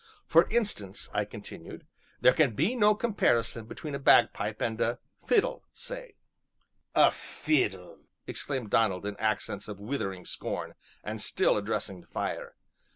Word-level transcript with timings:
"For 0.25 0.49
instance," 0.49 1.11
I 1.13 1.25
continued, 1.25 1.85
"there 2.21 2.33
can 2.33 2.55
be 2.55 2.75
no 2.75 2.95
comparison 2.95 3.65
between 3.67 3.93
a 3.93 3.99
bagpipe 3.99 4.59
and 4.59 4.81
a 4.81 4.97
fiddle, 5.23 5.63
say." 5.73 6.15
"A 6.95 7.11
fiddle!" 7.11 7.99
exclaimed 8.25 8.71
Donald 8.71 9.05
in 9.05 9.15
accents 9.17 9.67
of 9.67 9.79
withering 9.79 10.25
scorn, 10.25 10.73
and 11.03 11.21
still 11.21 11.55
addressing 11.55 12.01
the 12.01 12.07
fire. 12.07 12.55